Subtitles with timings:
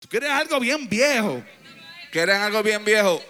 [0.00, 1.42] Tú quieres algo bien viejo.
[2.10, 3.22] ¿Quieren algo bien viejo?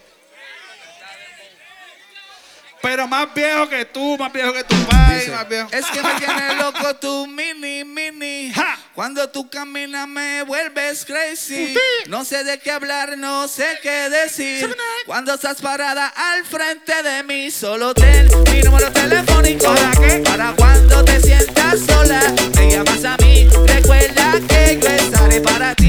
[2.81, 5.69] Pero más viejo que tú, más viejo que tu padre, Dice, más viejo.
[5.71, 8.53] Es que me tiene loco tu mini, mini.
[8.55, 8.79] Ja.
[8.95, 11.75] Cuando tú caminas me vuelves crazy.
[12.07, 14.75] No sé de qué hablar, no sé qué decir.
[15.05, 19.75] Cuando estás parada al frente de mí, solo ten mi número telefónico.
[19.75, 20.23] ¿Para qué?
[20.25, 22.23] Para cuando te sientas sola,
[22.55, 23.49] me llamas a mí.
[23.67, 25.80] Recuerda que yo estaré para ti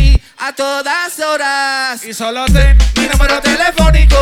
[0.42, 2.04] a todas horas.
[2.04, 4.18] Y solo ten Mi número telefónico.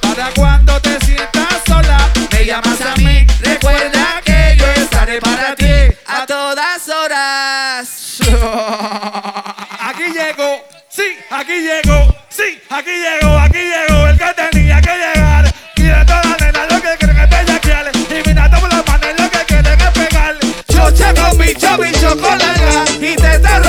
[0.00, 1.98] para cuando te sientas sola.
[2.32, 8.18] Me llamas a mí, recuerda que yo estaré para ti a todas horas.
[9.80, 15.54] Aquí llego, sí, aquí llego, sí, aquí llego, aquí llego, el que tenía que llegar.
[15.76, 17.90] Y de todas las nenas lo que quieren es bellaquear.
[17.96, 20.36] Y mira por las manos lo que quieren es pegar.
[20.70, 23.60] Chocha con bicho, bicho con larga y te está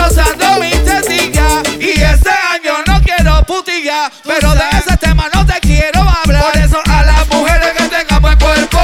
[4.25, 6.43] pero de ese tema no te quiero hablar.
[6.43, 8.79] Por eso a las mujeres que tengan buen cuerpo,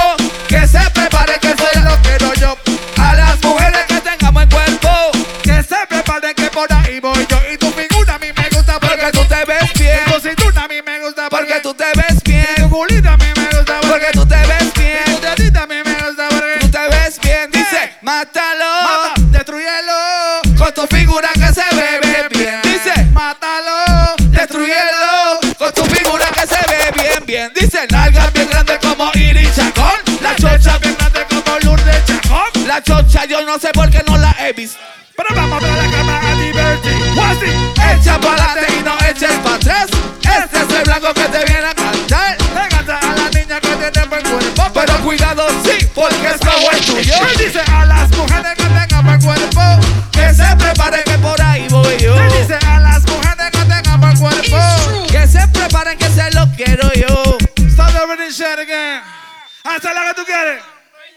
[0.47, 2.57] que se preparen que eso lo quiero yo.
[2.97, 4.89] A las mujeres que tengan buen cuerpo,
[5.43, 7.37] Que se preparen que por ahí voy yo.
[7.53, 10.67] Y tu figura a mí me gusta porque tú te ves bien, tu cintura a
[10.67, 14.07] mí me gusta porque tú te ves tu bien, culito a mí me gusta porque
[14.13, 15.21] tú te ves tu bien.
[15.21, 17.97] tetita a mí me gusta Tú porque te ves bien, dice.
[18.01, 18.54] Mata,
[27.35, 27.51] bien.
[27.53, 29.99] Dice, nalgas bien grandes como Iris Chacón.
[30.21, 32.67] La chocha bien grande como Lourdes Chacón.
[32.67, 34.79] La chocha yo no sé por qué no la he visto.
[35.17, 36.93] Pero vamos a la cama a divertir.
[37.29, 39.87] Así, Echa para adelante y no eches para atrás.
[40.21, 42.37] Este es el blanco que te viene a cantar.
[42.39, 44.63] le canta a la niña que tiene buen cuerpo.
[44.73, 47.13] Pero cuidado, sí, porque es como el tuyo.
[47.15, 49.61] Él dice a las mujeres que tengan buen cuerpo.
[50.11, 52.15] Que se preparen que por ahí voy yo.
[52.15, 54.57] Él dice a las mujeres que tengan buen cuerpo.
[55.11, 57.14] Que se preparen que se lo quiero yo.
[58.65, 59.01] Again.
[59.63, 60.63] Hasta la que tú quieres.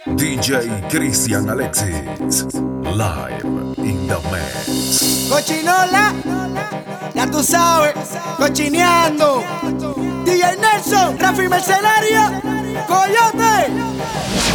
[0.07, 2.45] DJ Cristian Alexis.
[2.85, 3.45] Live
[3.79, 5.29] in the mix.
[5.29, 6.13] Cochinola,
[7.15, 7.95] ya tú sabes,
[8.37, 9.45] cochineando.
[10.25, 12.23] DJ Nelson, Rafi Mercenario,
[12.87, 13.55] Coyote.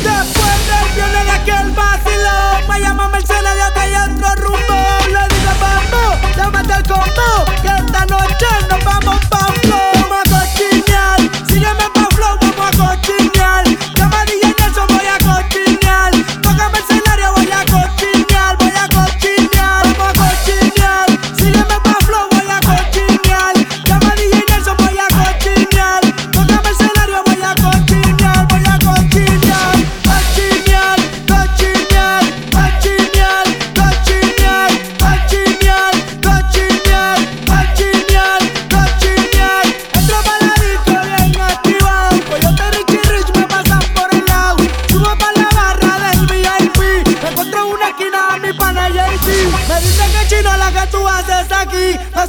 [0.04, 4.80] Después del viernes de aquel vacilón, me llama Mercenario que hay otro rumbo.
[5.08, 10.03] Le digo vamos, llámate al combo, que esta noche nos vamos pa' flow.
[11.48, 13.64] Sígueme pa' flow, vamos a cochinear.
[13.96, 14.53] De amarilla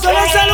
[0.05, 0.54] 三三。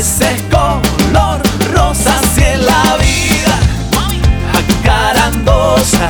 [0.00, 1.42] veces color
[1.74, 3.54] rosa si es la vida.
[4.54, 6.08] Jacarandosa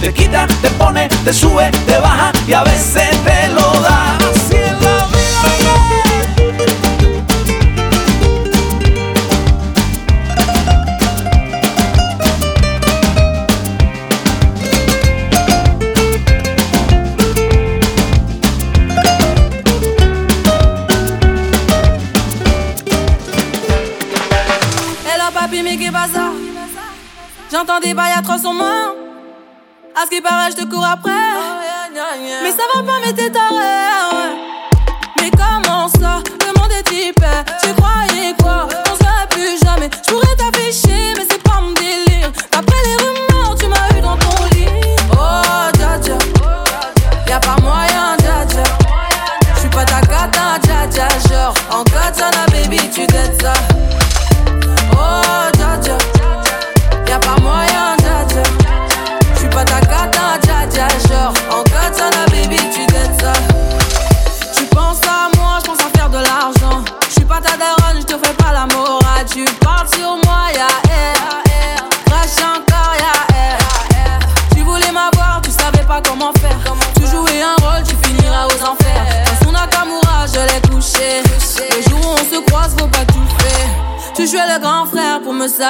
[0.00, 3.73] te quita, te pone, te sube, te baja y a veces te lo
[30.04, 31.12] À ce qui paraît, je te cours après.
[32.42, 33.54] Mais ça va pas, mais t'es taré.
[33.54, 34.36] Ouais.
[35.18, 37.26] Mais comment ça, le monde est typé.
[37.62, 38.33] Tu croyais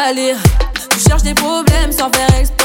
[0.05, 0.35] aller.
[0.91, 2.64] Tu cherches des problèmes sans faire exprès.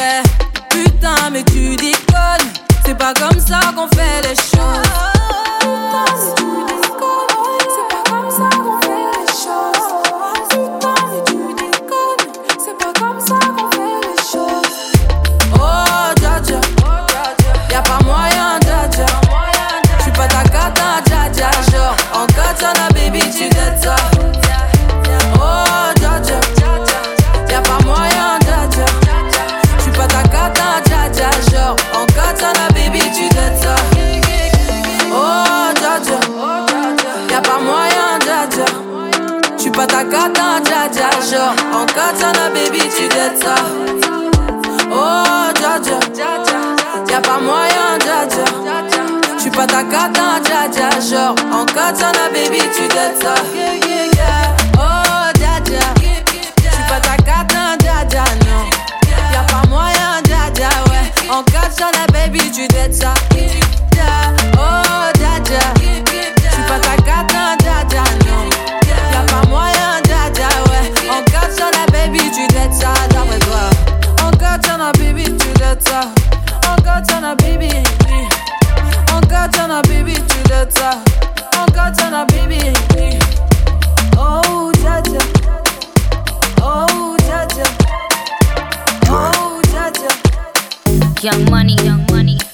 [91.21, 92.48] Young money, young money.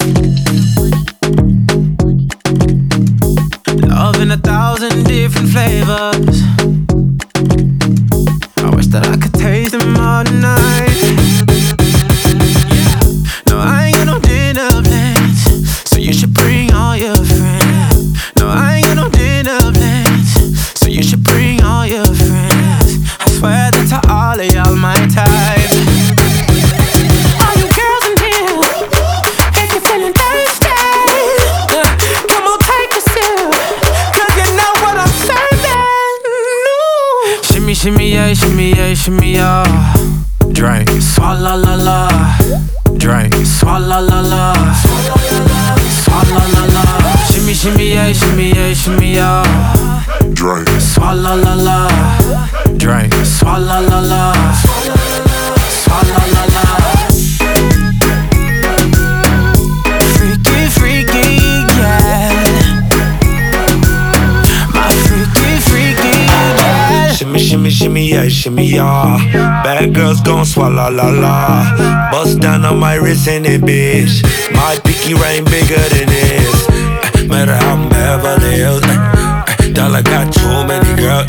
[68.45, 69.31] Shimmy, yeah, shimmy.
[69.65, 72.11] Bad girls gon' swallow la la.
[72.11, 74.21] Bust down on my wrist in it, bitch.
[74.53, 76.67] My pinky ring bigger than this.
[76.69, 78.83] Eh, Matter how I'm Beverly Hills.
[78.83, 81.25] eh, eh, Dollar got too many girls.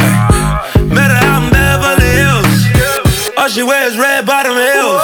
[0.92, 3.32] Matter how I'm Beverly Hills.
[3.38, 5.00] All she wears red bottom heels.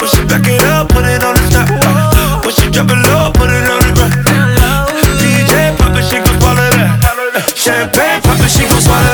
[0.00, 2.44] When she back it up, put it on the top.
[2.44, 4.12] When she drop it low, put it on the ground.
[5.16, 7.52] DJ pop it, she gon' swallow that.
[7.56, 9.13] Champagne pop it, she gon' swallow that.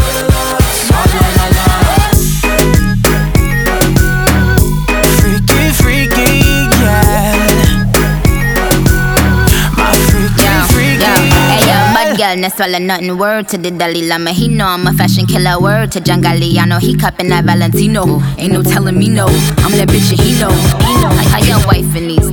[12.37, 13.17] No swallow nothing.
[13.17, 15.59] Word to the Dalai Lama, he know I'm a fashion killer.
[15.59, 18.21] Word to John Galliano, he cupping that Valentino.
[18.37, 19.25] Ain't no telling me no,
[19.65, 20.51] I'm that bitch and he know.
[20.85, 21.09] He know.
[21.15, 22.20] Like how your wife in these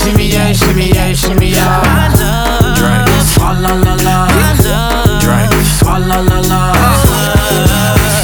[0.00, 2.08] Shimmy, shimmy, yeah, shimmy, yeah, shimmy, yeah.
[2.74, 4.16] Drink, swalla la la.
[5.20, 6.72] Drink, swalla la la.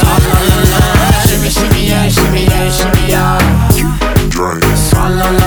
[0.01, 0.81] Swalla la la.
[1.27, 3.39] Shimmy, shimmy, yeah, shimmy, yeah, shimmy, yeah.
[4.31, 4.65] Drink.
[4.75, 5.46] Swalla la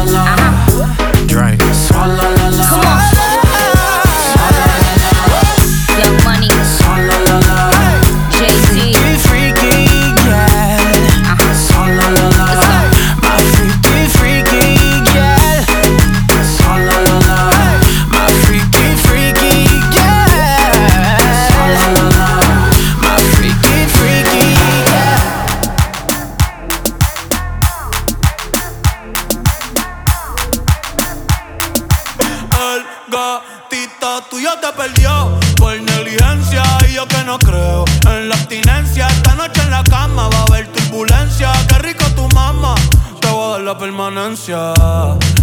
[33.10, 39.08] El gatito tuyo te perdió por negligencia y yo que no creo en la abstinencia.
[39.08, 41.52] Esta noche en la cama va a haber turbulencia.
[41.68, 42.76] Qué rico tu mamá,
[43.20, 44.74] te voy a dar la permanencia.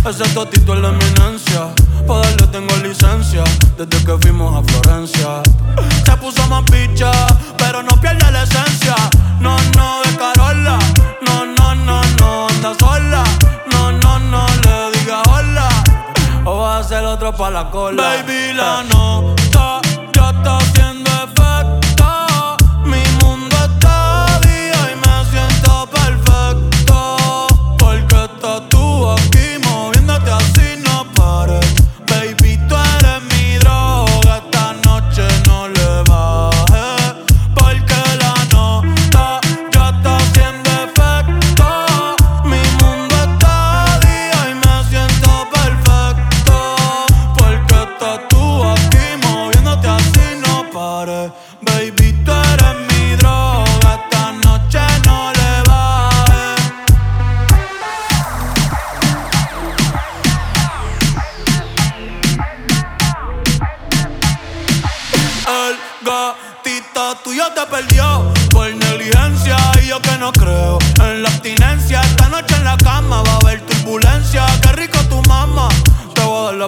[0.08, 1.74] Ese totito es la eminencia.
[2.06, 3.42] Pa' darle tengo licencia
[3.76, 5.42] desde que fuimos a Florencia.
[6.04, 7.10] Se puso más picha,
[7.58, 8.94] pero no pierde la esencia.
[9.40, 10.78] No, no, de Carola.
[17.36, 18.02] Pa' la cola.
[18.02, 19.45] Baby, la nota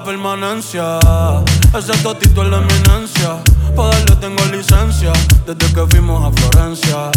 [0.08, 0.98] permanencia.
[1.76, 3.36] Ese totito es la eminencia.
[3.76, 5.12] Pa' darle tengo licencia.
[5.44, 7.10] Desde que fuimos a Florencia.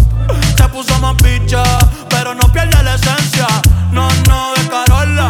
[0.57, 1.63] Se puso más picha,
[2.09, 3.47] pero no pierde la esencia.
[3.93, 5.29] No, no, de Carola.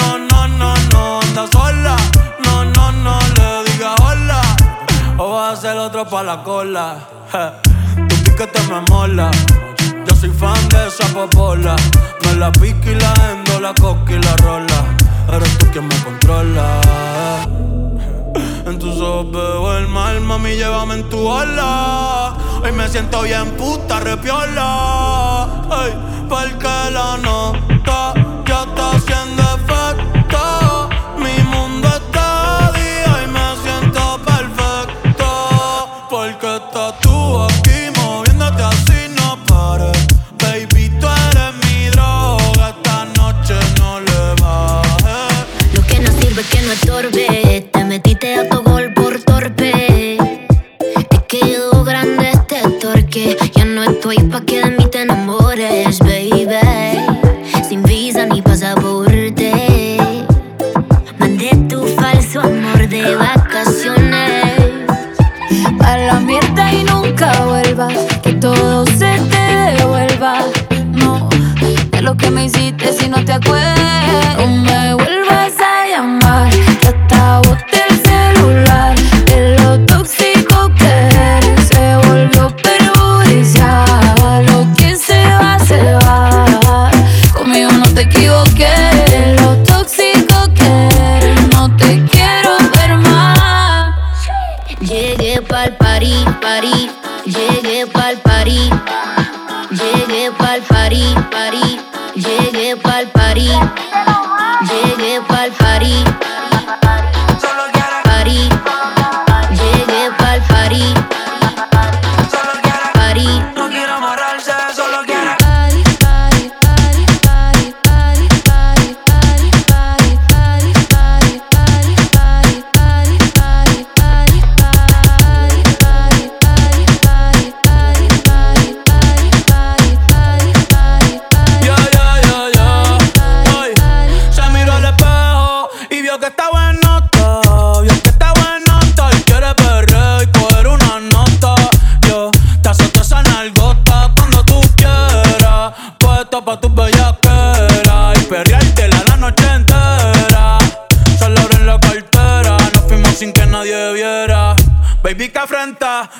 [0.00, 1.96] No, no, no, no, anda sola.
[2.46, 4.40] No, no, no, le diga hola.
[5.18, 6.96] O va a hacer otro pa' la cola.
[7.30, 8.06] Je.
[8.08, 9.30] Tu piquete me mola.
[10.06, 11.76] Yo soy fan de esa popola.
[12.24, 15.01] Me la pica y la endo, la coca y la rola.
[15.30, 16.80] Eres tú quien me controla.
[18.66, 22.34] En tus ojos veo el mal, mami, llévame en tu ala.
[22.62, 25.44] Hoy me siento bien puta, repiola.
[25.70, 25.92] Ay,
[26.28, 27.71] porque la no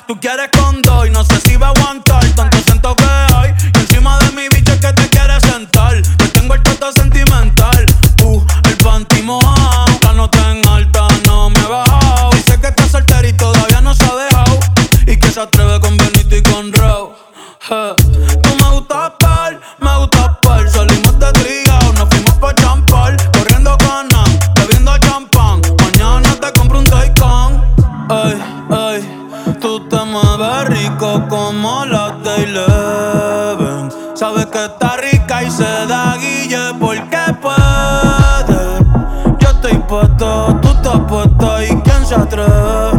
[0.07, 0.32] Tú quieres
[40.93, 42.92] capota e quién se.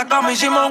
[0.00, 0.70] la cama hicimos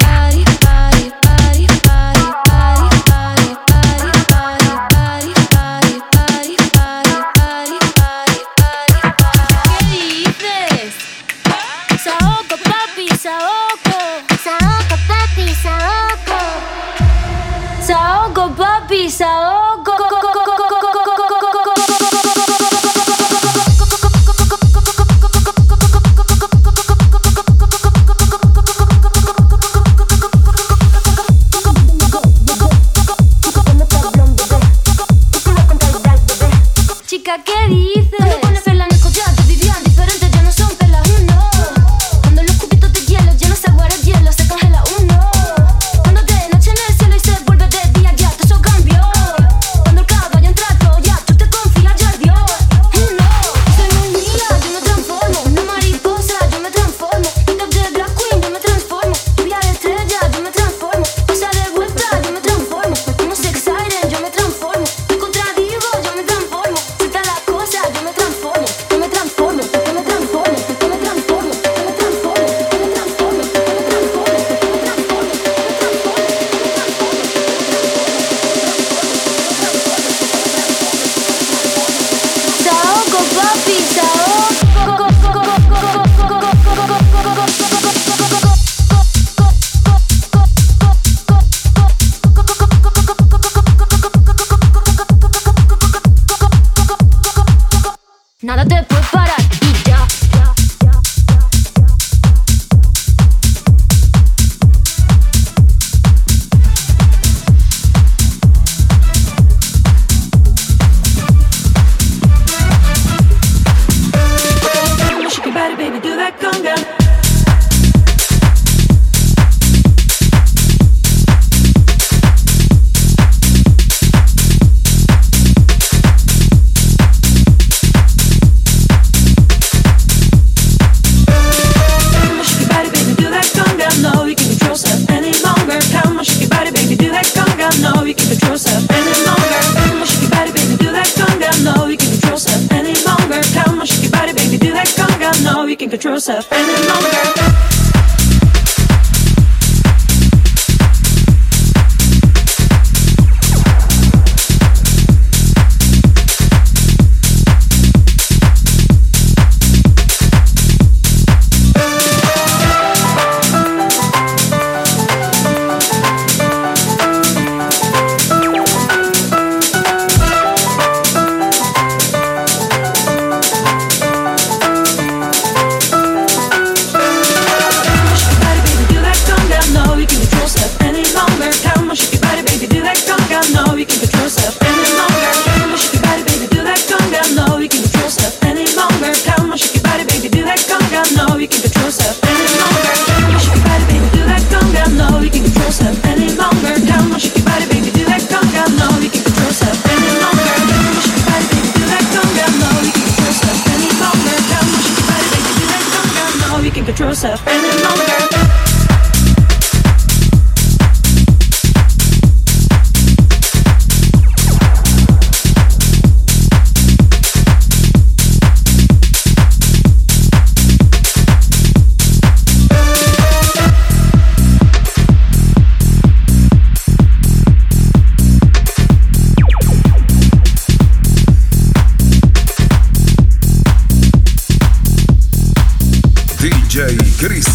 [207.10, 207.68] Joseph.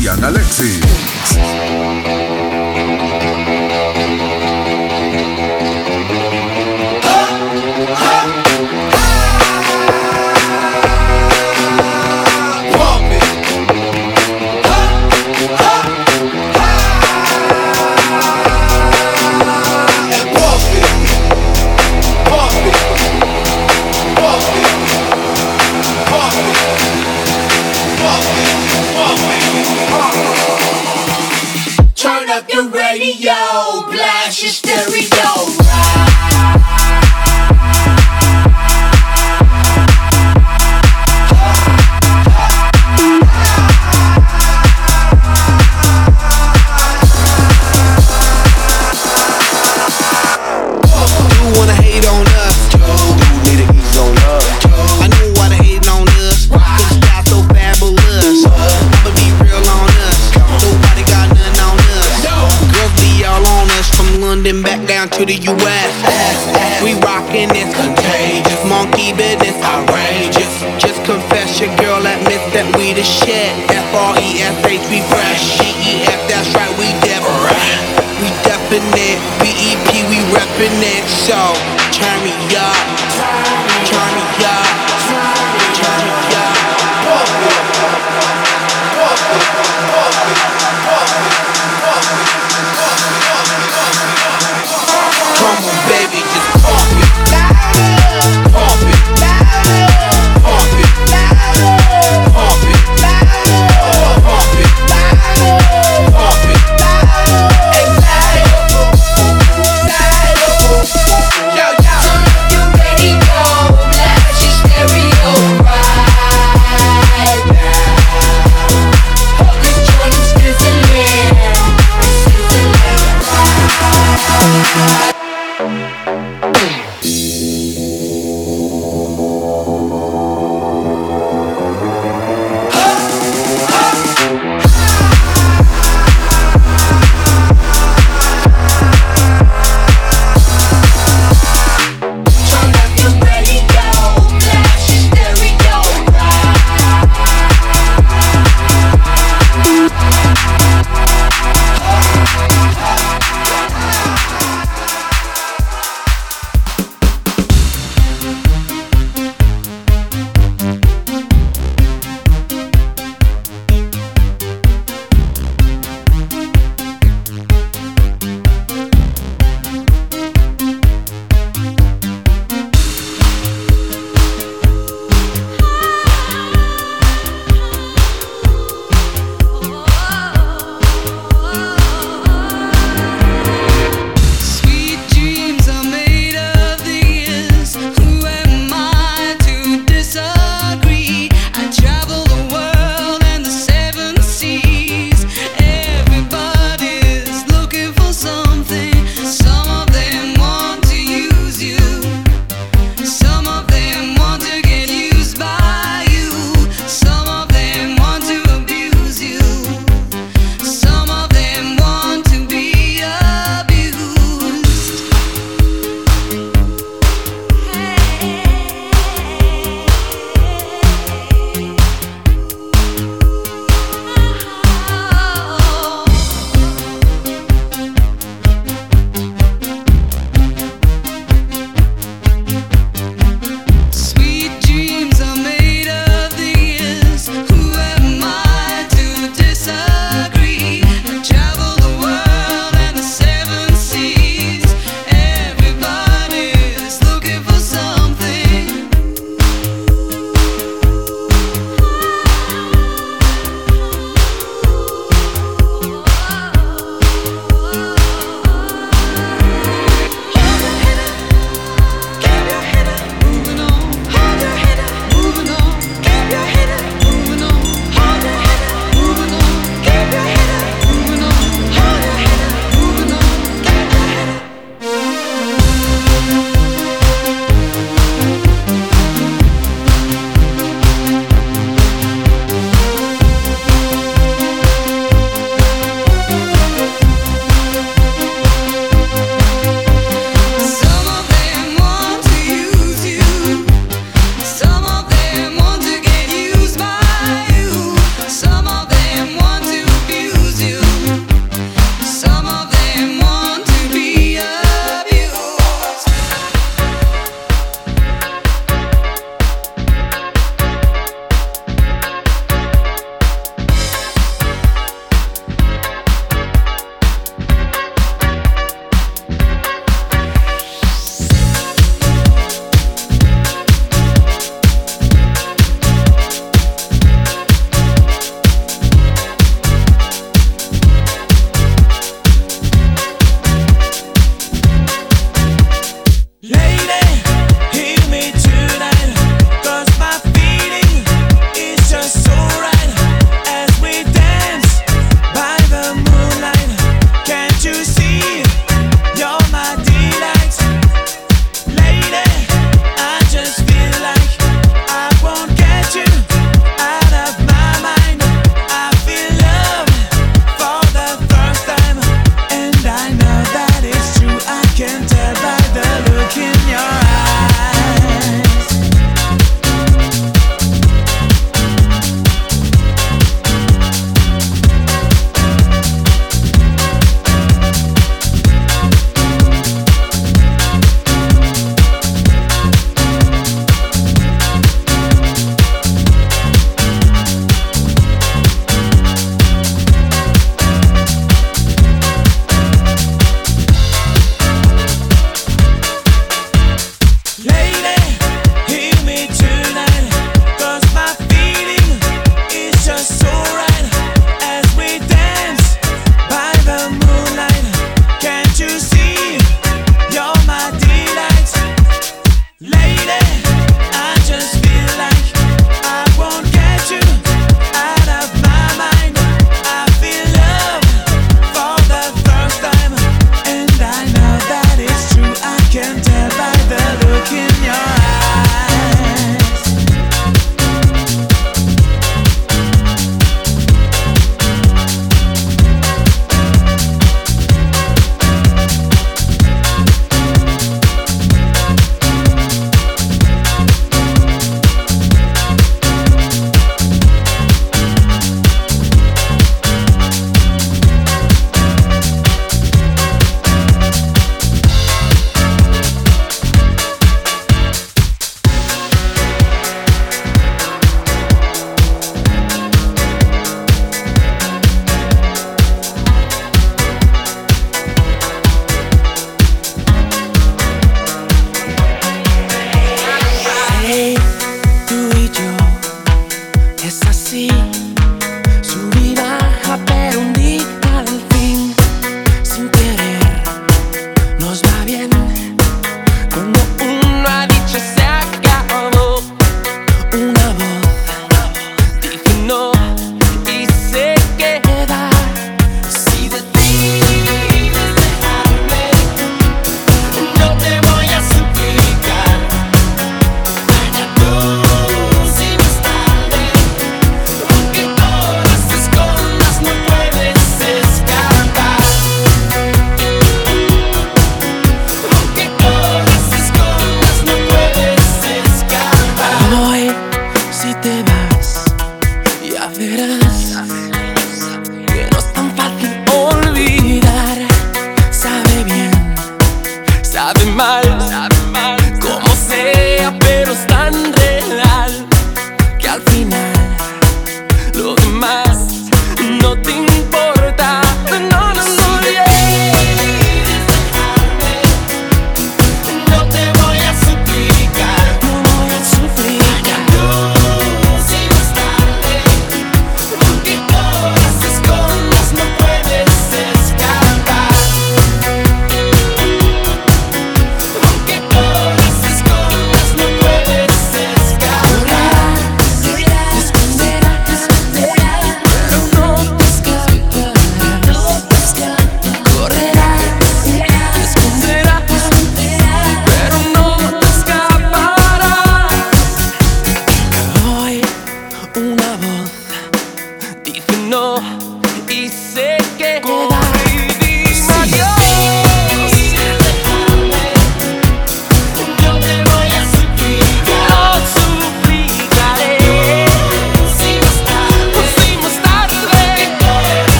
[0.00, 0.39] Sebastián Ale
[73.24, 73.52] shit.
[73.70, 75.58] F R E F H, we fresh.
[75.58, 77.24] G E F, that's right, we def.
[78.20, 79.18] We definite.
[79.40, 81.04] B E P, we reppin' it.
[81.08, 81.59] So.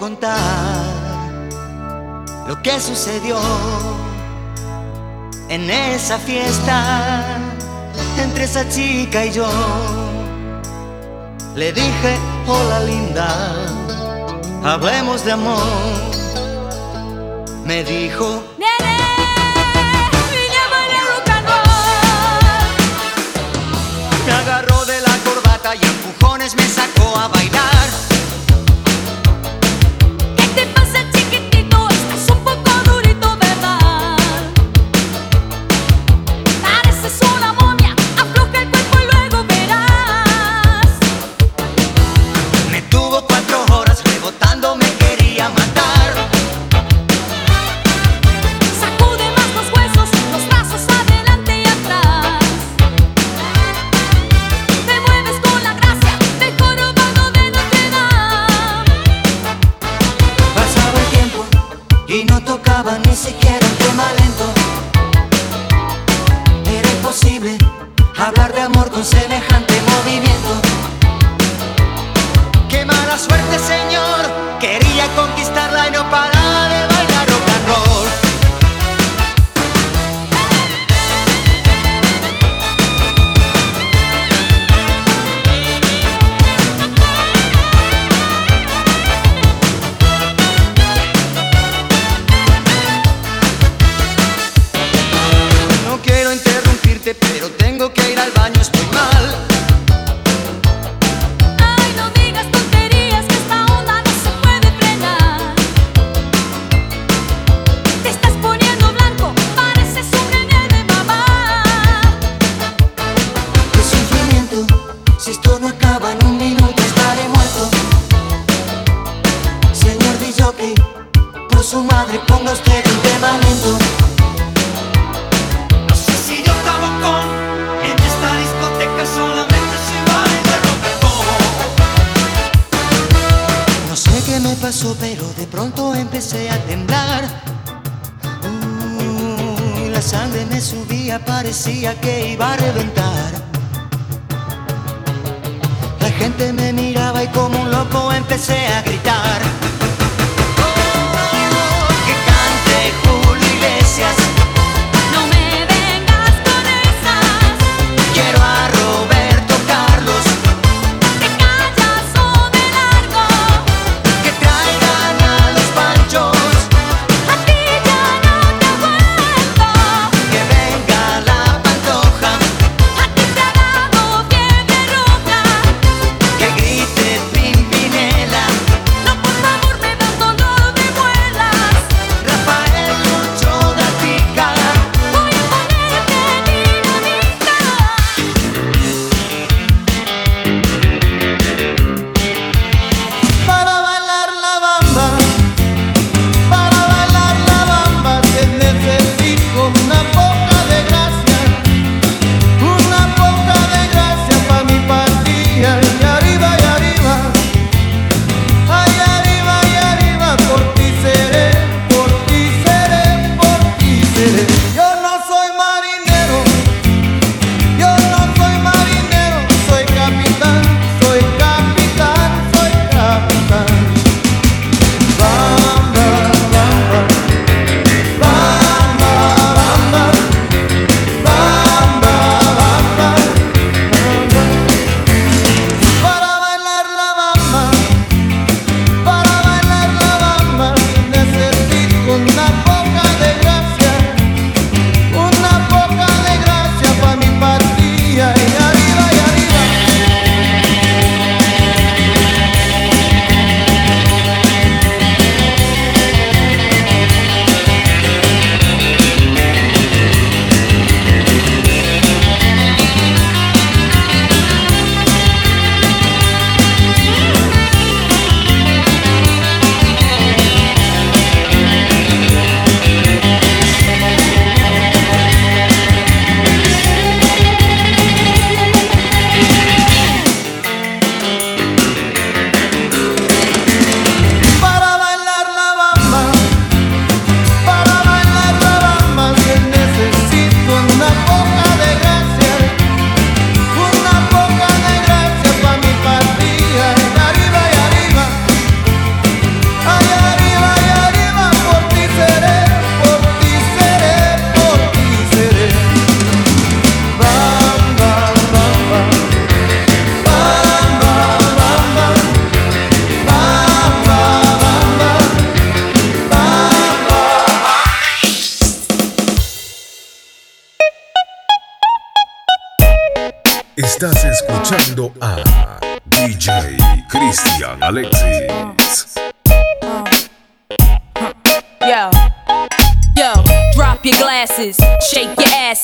[0.00, 0.38] contar
[2.48, 3.38] lo que sucedió
[5.50, 7.36] en esa fiesta
[8.16, 9.46] entre esa chica y yo.
[11.54, 13.28] Le dije, hola linda,
[14.64, 15.68] hablemos de amor.
[17.66, 18.42] Me dijo,
[24.26, 28.09] Me agarró de la corbata y empujones me sacó a bailar.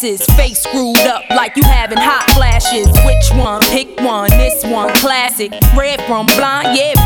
[0.06, 2.86] Your asses, face screwed up like you having hot flashes.
[3.04, 3.60] Which one?
[3.62, 4.30] Pick one.
[4.30, 5.52] This one, classic.
[5.76, 7.05] Red from blind, yeah,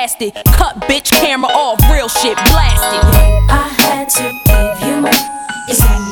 [0.00, 0.34] cast it.
[0.56, 3.04] Cut bitch camera off, real shit blasted.
[3.50, 6.09] I had to give you more.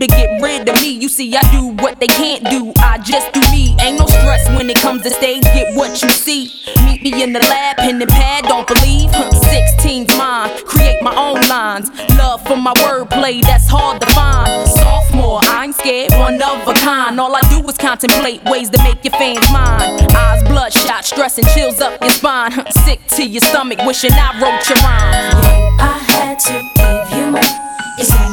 [0.00, 0.90] To get rid of me.
[0.90, 2.72] You see, I do what they can't do.
[2.78, 3.76] I just do me.
[3.80, 5.42] Ain't no stress when it comes to stage.
[5.42, 6.50] Get what you see.
[6.84, 8.44] Meet me in the lab, pen and pad.
[8.44, 9.10] Don't believe.
[9.12, 10.50] Huh, 16's mine.
[10.64, 11.90] Create my own lines.
[12.16, 14.68] Love for my wordplay, that's hard to find.
[14.68, 17.20] Sophomore, I ain't scared, one of a kind.
[17.20, 20.06] All I do is contemplate ways to make your fans mine.
[20.16, 22.52] Eyes bloodshot, stress and chills up your spine.
[22.84, 25.34] Sick to your stomach, wishing I wrote your rhymes.
[25.78, 28.29] I had to give you more.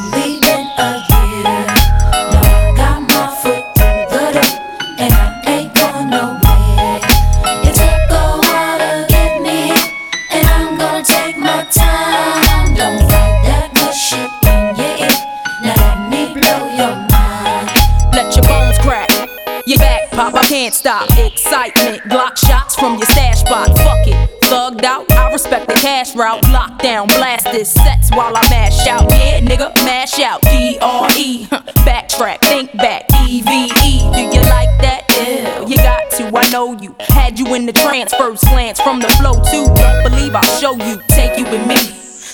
[20.68, 21.09] Can't stop.
[21.18, 23.70] Excitement, Glock shots from your stash box.
[23.82, 25.09] Fuck it, thugged out.
[25.11, 26.43] I respect the cash route.
[26.43, 29.09] Lockdown, blast this sets while I mash out.
[29.09, 30.41] Yeah, nigga, mash out.
[30.41, 31.45] D R E,
[31.88, 33.05] backtrack, think back.
[33.26, 35.05] E V E, do you like that?
[35.09, 36.38] Ew, you got to.
[36.38, 36.95] I know you.
[36.99, 39.65] Had you in the trance, first glance from the flow too.
[39.74, 41.78] Don't believe I'll show you, take you with me.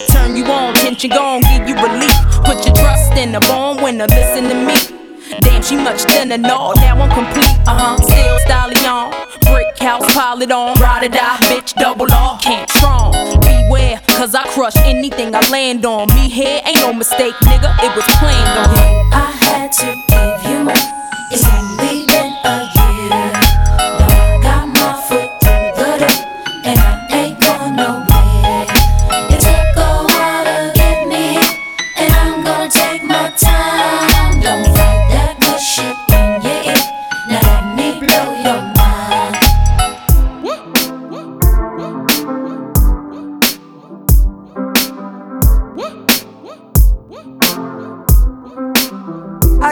[0.07, 2.17] Turn you on, tension gone, give you relief.
[2.45, 5.02] Put your trust in the born winner, listen to me.
[5.41, 7.57] Damn, she much thinner, no, now I'm complete.
[7.67, 9.11] Uh huh, still styling on.
[9.51, 10.79] Brick house, pile it on.
[10.79, 12.41] Ride or die, bitch, double off.
[12.41, 13.13] Can't strong.
[13.41, 16.09] Beware, cause I crush anything I land on.
[16.15, 19.13] Me here ain't no mistake, nigga, it was planned on.
[19.13, 20.93] I had to give you more.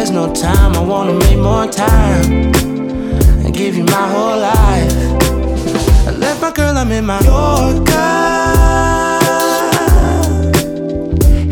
[0.00, 2.54] There's no time, I wanna make more time
[3.44, 4.94] and give you my whole life.
[6.08, 7.92] I left my girl, I'm in my Yorker.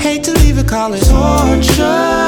[0.00, 2.27] Hate to leave it, call it torture.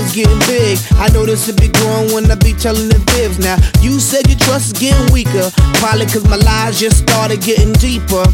[0.00, 0.78] is getting big.
[0.96, 3.38] I know this will be growing when I be telling the fibs.
[3.38, 5.50] Now, you said your trust is getting weaker.
[5.78, 8.24] Probably cause my lies just started getting deeper.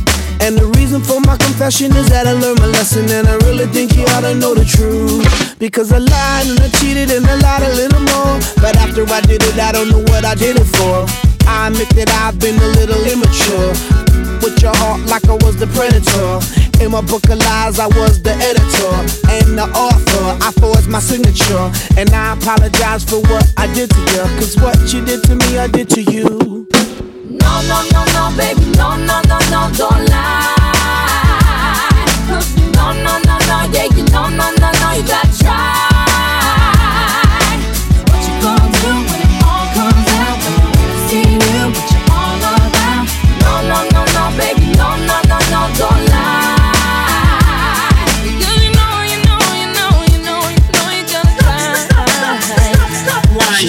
[0.40, 3.10] And the reason for my confession is that I learned my lesson.
[3.10, 5.26] And I really think you ought to know the truth.
[5.58, 8.36] Because I lied and I cheated and I lied a little more.
[8.62, 11.06] But after I did it, I don't know what I did it for.
[11.48, 14.05] I admit that I've been a little immature.
[14.42, 16.40] With your heart like I was the predator.
[16.82, 18.94] In my book of lies, I was the editor
[19.32, 20.26] and the author.
[20.44, 21.70] I forged my signature.
[21.96, 24.24] And I apologize for what I did to you.
[24.38, 26.66] Cause what you did to me, I did to you.
[27.28, 30.52] No, no, no, no, baby, no, no, no, no, don't lie.
[32.76, 35.25] No, no, no, no, yeah, you no, no, no, no, you gotta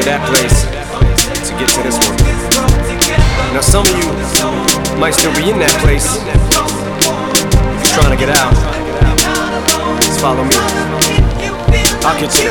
[0.00, 0.64] To that place
[1.44, 2.16] to get to this one.
[3.52, 4.08] Now some of you
[4.96, 6.08] might still be in that place.
[7.84, 8.54] Just trying to get out.
[10.00, 10.56] Just follow me.
[12.00, 12.48] I'll get you.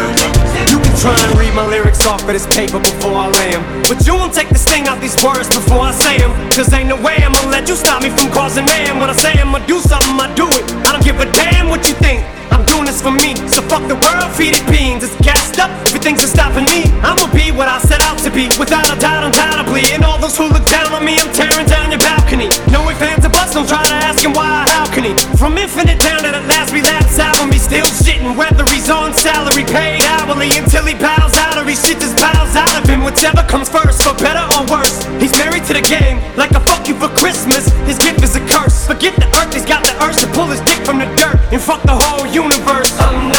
[0.70, 3.64] You can try and read my lyrics off of this paper before I lay them.
[3.90, 6.30] But you won't take the sting out these words before I say 'em.
[6.54, 9.00] Cause ain't no way I'm gonna let you stop me from causing man.
[9.00, 10.66] When I say I'ma do something, I do it.
[10.86, 12.22] I don't give a damn what you think.
[12.70, 13.34] Doing this for me.
[13.50, 15.02] So fuck the world, feed it beans.
[15.02, 16.86] It's gassed up, everything's a stopping me.
[17.02, 19.90] I'ma be what I set out to be, without a doubt, undoubtedly.
[19.90, 22.46] And all those who look down on me, I'm tearing down your balcony.
[22.70, 25.14] No ifs, ands, or buts, don't try to ask him why, how can he?
[25.34, 28.38] From infinite down to the last Relapse album, he's still shitting.
[28.38, 32.54] Whether he's on salary, paid hourly, until he bows out or he shit just bows
[32.54, 33.02] out of him.
[33.02, 35.10] Whichever comes first, for better or worse.
[35.18, 37.66] He's married to the game, like a fuck you for Christmas.
[37.90, 38.86] His gift is a curse.
[38.86, 41.62] Forget the earth, he's got the urge to pull his dick from the dirt and
[41.62, 43.39] fuck the whole universe.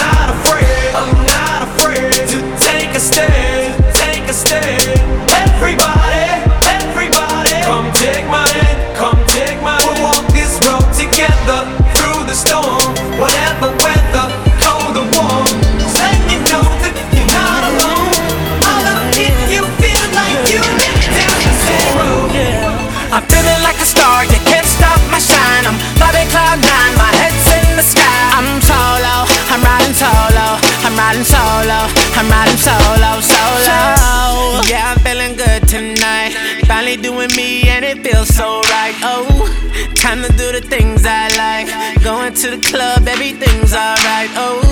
[32.41, 34.65] I'm solo, solo.
[34.65, 36.33] Yeah, I'm feeling good tonight.
[36.67, 38.95] Finally doing me, and it feels so right.
[39.03, 39.29] Oh,
[39.95, 41.69] time to do the things I like.
[42.03, 44.31] Going to the club, everything's alright.
[44.37, 44.63] Oh,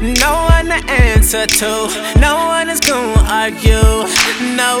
[0.00, 4.06] no one to answer to, no one is gonna argue.
[4.54, 4.78] No,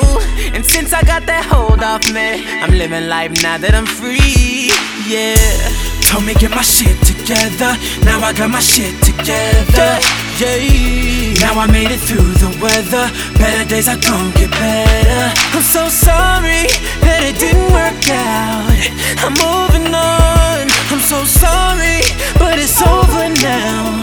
[0.54, 4.70] and since I got that hold off me, I'm living life now that I'm free.
[5.10, 5.34] Yeah.
[6.06, 7.74] Told me get my shit together,
[8.04, 10.25] now I got my shit together.
[10.38, 11.32] Yeah.
[11.40, 13.08] Now I made it through the weather.
[13.40, 15.32] Better days are gonna get better.
[15.56, 16.68] I'm so sorry
[17.00, 18.68] that it didn't work out.
[19.24, 20.68] I'm moving on.
[20.92, 22.04] I'm so sorry,
[22.36, 23.96] but it's over now.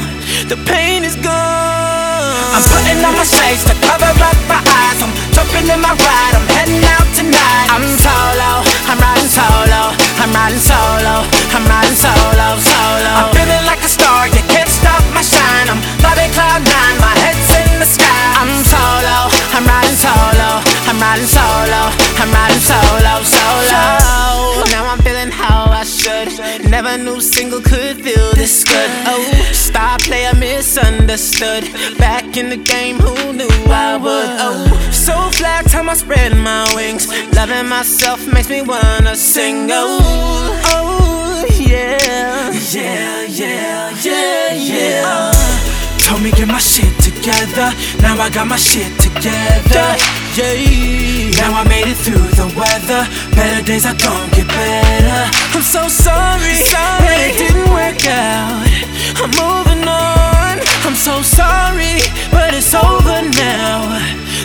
[0.49, 1.29] The pain is gone.
[1.29, 5.05] I'm putting on my shades to cover up my eyes.
[5.05, 6.33] I'm jumping in my ride.
[6.33, 7.69] I'm heading out tonight.
[7.69, 8.65] I'm solo.
[8.89, 9.93] I'm riding solo.
[10.17, 11.29] I'm riding solo.
[11.53, 13.11] I'm riding solo, solo.
[13.21, 14.25] I'm feeling like a star.
[14.33, 14.72] You can't
[16.03, 16.97] flying cloud nine.
[16.99, 18.23] My head's in the sky.
[18.39, 19.31] I'm solo.
[19.55, 20.49] I'm riding solo.
[20.89, 21.81] I'm riding solo.
[22.19, 23.81] I'm riding solo, solo.
[24.73, 26.29] Now I'm feeling how I should.
[26.69, 28.89] Never knew single could feel this good.
[29.05, 31.63] Oh, star player misunderstood.
[31.97, 34.31] Back in the game, who knew I would?
[34.45, 37.07] Oh, so fly, time I spread my wings.
[37.35, 39.69] Loving myself makes me wanna sing.
[39.71, 42.51] Oh, oh, yeah.
[42.71, 45.31] Yeah, yeah, yeah, yeah.
[45.35, 45.72] Oh.
[46.13, 47.73] Told me get my shit together.
[47.97, 49.97] Now I got my shit together.
[50.37, 51.33] Yeah.
[51.41, 53.09] Now I made it through the weather.
[53.33, 55.21] Better days are gonna get better.
[55.57, 57.01] I'm so sorry, sorry.
[57.01, 58.61] that it didn't work out.
[59.25, 60.61] I'm moving on.
[60.85, 63.97] I'm so sorry, but it's over now.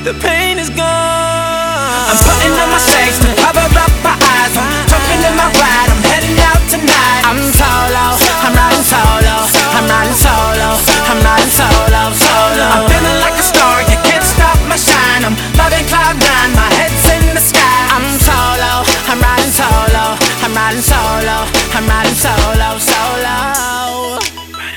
[0.08, 0.88] The pain is gone.
[0.88, 4.56] I'm putting on my shades to cover up my eyes.
[4.56, 5.88] I'm jumping in my ride.
[5.92, 7.28] I'm heading out tonight.
[7.28, 8.16] I'm solo.
[8.40, 9.36] I'm riding solo.
[9.76, 10.97] I'm riding solo.
[11.08, 12.64] I'm riding solo, solo.
[12.68, 13.80] I'm feeling like a star.
[13.88, 15.24] You can't stop my shine.
[15.24, 16.52] I'm loving cloud nine.
[16.52, 17.80] My head's in the sky.
[17.96, 18.84] I'm solo.
[19.08, 20.04] I'm riding solo.
[20.44, 21.36] I'm riding solo.
[21.76, 24.18] I'm riding solo, solo.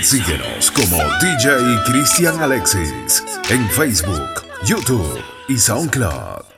[0.02, 6.51] Síguenos como DJ Cristian Alexis en Facebook, YouTube y SoundCloud.